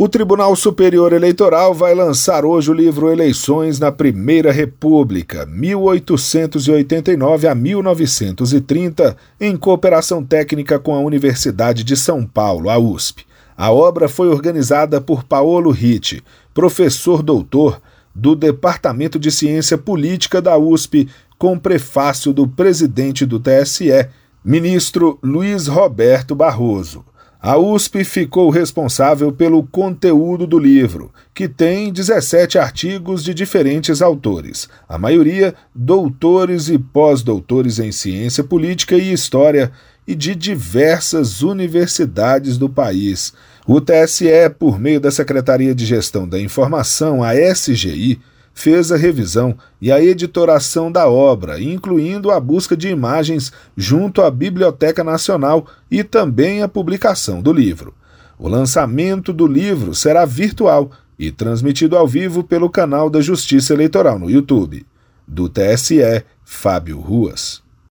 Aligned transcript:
O 0.00 0.08
Tribunal 0.08 0.54
Superior 0.54 1.12
Eleitoral 1.12 1.74
vai 1.74 1.92
lançar 1.92 2.44
hoje 2.44 2.70
o 2.70 2.72
livro 2.72 3.10
Eleições 3.10 3.80
na 3.80 3.90
Primeira 3.90 4.52
República, 4.52 5.44
1889 5.44 7.48
a 7.48 7.52
1930, 7.52 9.16
em 9.40 9.56
cooperação 9.56 10.24
técnica 10.24 10.78
com 10.78 10.94
a 10.94 11.00
Universidade 11.00 11.82
de 11.82 11.96
São 11.96 12.24
Paulo, 12.24 12.70
a 12.70 12.78
USP. 12.78 13.26
A 13.56 13.72
obra 13.72 14.08
foi 14.08 14.28
organizada 14.28 15.00
por 15.00 15.24
Paolo 15.24 15.72
Ritti, 15.72 16.22
professor 16.54 17.20
doutor 17.20 17.82
do 18.14 18.36
Departamento 18.36 19.18
de 19.18 19.32
Ciência 19.32 19.76
Política 19.76 20.40
da 20.40 20.56
USP, 20.56 21.08
com 21.36 21.58
prefácio 21.58 22.32
do 22.32 22.46
presidente 22.46 23.26
do 23.26 23.40
TSE, 23.40 24.08
ministro 24.44 25.18
Luiz 25.20 25.66
Roberto 25.66 26.36
Barroso. 26.36 27.04
A 27.40 27.56
USP 27.56 28.02
ficou 28.02 28.50
responsável 28.50 29.30
pelo 29.30 29.62
conteúdo 29.62 30.44
do 30.44 30.58
livro, 30.58 31.12
que 31.32 31.48
tem 31.48 31.92
17 31.92 32.58
artigos 32.58 33.22
de 33.22 33.32
diferentes 33.32 34.02
autores, 34.02 34.68
a 34.88 34.98
maioria 34.98 35.54
doutores 35.72 36.68
e 36.68 36.76
pós-doutores 36.76 37.78
em 37.78 37.92
ciência 37.92 38.42
política 38.42 38.96
e 38.96 39.12
história 39.12 39.70
e 40.04 40.16
de 40.16 40.34
diversas 40.34 41.40
universidades 41.42 42.58
do 42.58 42.68
país. 42.68 43.32
O 43.68 43.80
TSE, 43.80 44.50
por 44.58 44.80
meio 44.80 44.98
da 44.98 45.12
Secretaria 45.12 45.76
de 45.76 45.86
Gestão 45.86 46.26
da 46.26 46.40
Informação, 46.40 47.22
a 47.22 47.36
SGI, 47.36 48.18
fez 48.58 48.90
a 48.90 48.96
revisão 48.96 49.56
e 49.80 49.92
a 49.92 50.02
editoração 50.02 50.90
da 50.90 51.08
obra, 51.08 51.62
incluindo 51.62 52.28
a 52.32 52.40
busca 52.40 52.76
de 52.76 52.88
imagens 52.88 53.52
junto 53.76 54.20
à 54.20 54.28
Biblioteca 54.32 55.04
Nacional 55.04 55.64
e 55.88 56.02
também 56.02 56.60
a 56.60 56.66
publicação 56.66 57.40
do 57.40 57.52
livro. 57.52 57.94
O 58.36 58.48
lançamento 58.48 59.32
do 59.32 59.46
livro 59.46 59.94
será 59.94 60.24
virtual 60.24 60.90
e 61.16 61.30
transmitido 61.30 61.96
ao 61.96 62.08
vivo 62.08 62.42
pelo 62.42 62.68
canal 62.68 63.08
da 63.08 63.20
Justiça 63.20 63.72
Eleitoral 63.72 64.18
no 64.18 64.28
YouTube. 64.28 64.84
Do 65.26 65.48
TSE, 65.48 66.24
Fábio 66.44 66.98
Ruas. 66.98 67.67